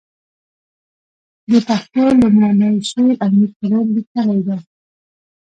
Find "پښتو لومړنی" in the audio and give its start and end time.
1.67-2.71